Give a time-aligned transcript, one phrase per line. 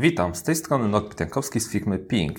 [0.00, 2.38] Witam, z tej strony Norbert Jankowski z firmy Ping.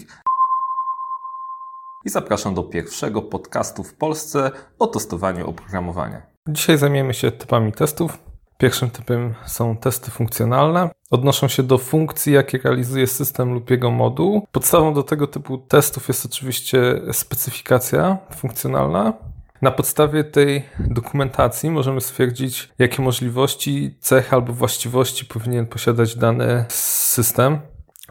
[2.06, 6.22] I zapraszam do pierwszego podcastu w Polsce o testowaniu oprogramowania.
[6.48, 8.18] Dzisiaj zajmiemy się typami testów.
[8.58, 10.90] Pierwszym typem są testy funkcjonalne.
[11.12, 14.48] Odnoszą się do funkcji, jakie realizuje system lub jego moduł.
[14.52, 19.14] Podstawą do tego typu testów jest oczywiście specyfikacja funkcjonalna.
[19.62, 27.00] Na podstawie tej dokumentacji możemy stwierdzić, jakie możliwości, cechy albo właściwości powinien posiadać dany system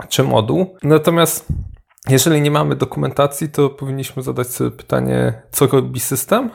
[0.09, 0.77] czy moduł.
[0.83, 1.47] Natomiast
[2.09, 6.51] jeżeli nie mamy dokumentacji, to powinniśmy zadać sobie pytanie, co robi system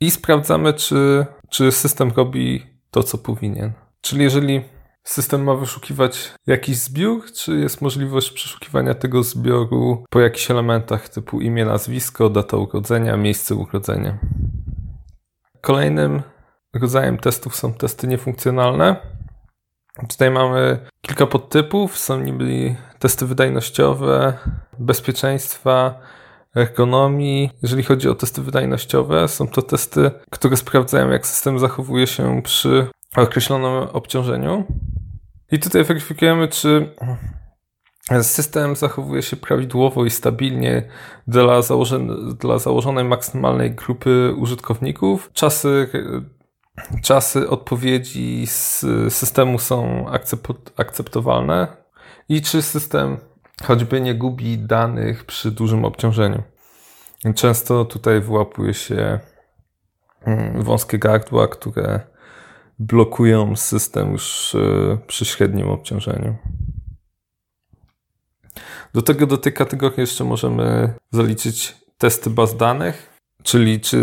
[0.00, 3.72] i sprawdzamy, czy, czy system robi to, co powinien.
[4.00, 4.64] Czyli jeżeli
[5.04, 11.40] system ma wyszukiwać jakiś zbiór, czy jest możliwość przeszukiwania tego zbioru po jakichś elementach typu
[11.40, 14.18] imię, nazwisko, data urodzenia, miejsce urodzenia.
[15.60, 16.22] Kolejnym
[16.74, 19.17] rodzajem testów są testy niefunkcjonalne.
[20.08, 21.98] Tutaj mamy kilka podtypów.
[21.98, 24.38] Są niby testy wydajnościowe,
[24.78, 26.00] bezpieczeństwa,
[26.56, 27.50] ergonomii.
[27.62, 32.86] Jeżeli chodzi o testy wydajnościowe, są to testy, które sprawdzają, jak system zachowuje się przy
[33.16, 34.64] określonym obciążeniu.
[35.52, 36.94] I tutaj weryfikujemy, czy
[38.22, 40.82] system zachowuje się prawidłowo i stabilnie
[41.26, 41.60] dla,
[42.40, 45.30] dla założonej maksymalnej grupy użytkowników.
[45.32, 45.88] Czasy,
[47.02, 50.06] czasy odpowiedzi z systemu są
[50.76, 51.76] akceptowalne
[52.28, 53.18] i czy system
[53.64, 56.42] choćby nie gubi danych przy dużym obciążeniu.
[57.34, 59.20] Często tutaj wyłapuje się
[60.24, 62.00] mm, wąskie gardła, które
[62.78, 66.36] blokują system już e, przy średnim obciążeniu.
[68.94, 73.07] Do tego do tej kategorii jeszcze możemy zaliczyć testy baz danych,
[73.42, 73.98] czyli czy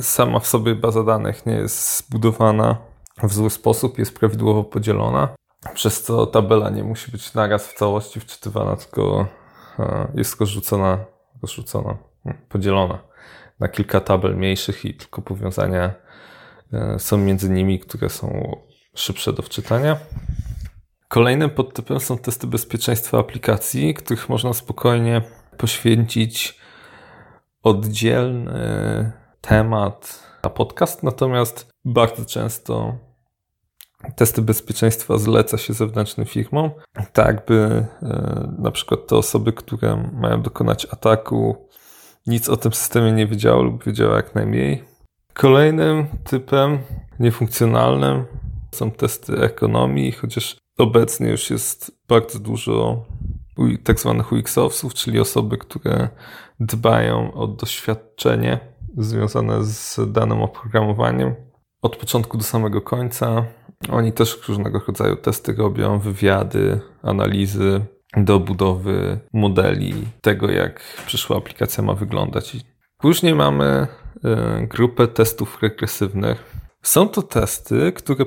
[0.00, 2.76] sama w sobie baza danych nie jest zbudowana
[3.22, 5.28] w zły sposób, jest prawidłowo podzielona,
[5.74, 9.26] przez co tabela nie musi być naraz w całości wczytywana, tylko
[9.78, 11.04] e, jest rozrzucona,
[11.42, 12.98] rozrzucona hmm, podzielona
[13.60, 15.94] na kilka tabel mniejszych i tylko powiązania
[16.72, 18.56] e, są między nimi, które są
[18.94, 19.96] szybsze do wczytania.
[21.08, 25.22] Kolejnym podtypem są testy bezpieczeństwa aplikacji, których można spokojnie
[25.58, 26.60] poświęcić
[27.66, 32.94] oddzielny temat na podcast, natomiast bardzo często
[34.16, 36.70] testy bezpieczeństwa zleca się zewnętrznym firmom,
[37.12, 37.86] tak by e,
[38.58, 41.68] na przykład te osoby, które mają dokonać ataku,
[42.26, 44.84] nic o tym systemie nie wiedziały lub wiedziały jak najmniej.
[45.34, 46.78] Kolejnym typem
[47.20, 48.24] niefunkcjonalnym
[48.72, 53.04] są testy ekonomii, chociaż obecnie już jest bardzo dużo
[53.84, 56.08] tak zwanych UX-owców, czyli osoby, które
[56.60, 58.58] dbają o doświadczenie
[58.96, 61.34] związane z danym oprogramowaniem
[61.82, 63.44] od początku do samego końca.
[63.90, 67.80] Oni też różnego rodzaju testy robią, wywiady, analizy
[68.16, 72.56] do budowy modeli tego, jak przyszła aplikacja ma wyglądać.
[72.98, 73.86] Później mamy
[74.62, 76.56] y, grupę testów regresywnych.
[76.82, 78.24] Są to testy, które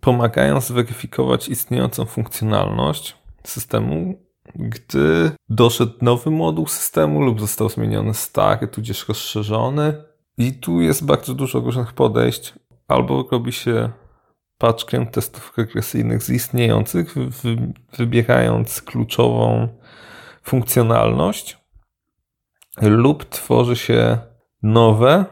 [0.00, 4.14] pomagają zweryfikować istniejącą funkcjonalność systemu,
[4.54, 10.04] gdy doszedł nowy moduł systemu lub został zmieniony stary, tudzież rozszerzony.
[10.38, 12.54] I tu jest bardzo dużo różnych podejść.
[12.88, 13.90] Albo robi się
[14.58, 17.14] paczkę testów regresyjnych z istniejących,
[17.98, 19.68] wybierając kluczową
[20.42, 21.58] funkcjonalność,
[22.82, 24.18] lub tworzy się
[24.62, 25.24] nowe,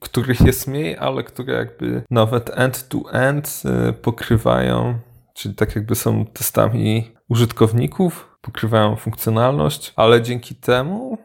[0.00, 4.98] których jest mniej, ale które jakby nawet end-to-end y, pokrywają,
[5.34, 11.18] czyli tak jakby są testami użytkowników, pokrywają funkcjonalność, ale dzięki temu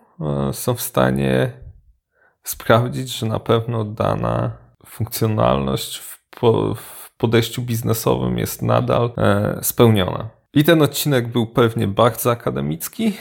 [0.50, 1.52] y, są w stanie
[2.44, 4.52] sprawdzić, że na pewno dana
[4.86, 6.24] funkcjonalność w,
[6.76, 10.30] w podejściu biznesowym jest nadal e, spełniona.
[10.54, 13.14] I ten odcinek był pewnie bardzo akademicki,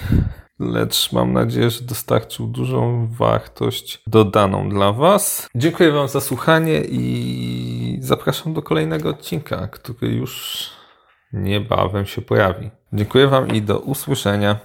[0.58, 5.48] lecz mam nadzieję, że dostarczył dużą wartość dodaną dla Was.
[5.54, 10.70] Dziękuję Wam za słuchanie i zapraszam do kolejnego odcinka, który już
[11.32, 12.70] niebawem się pojawi.
[12.92, 14.58] Dziękuję Wam i do usłyszenia.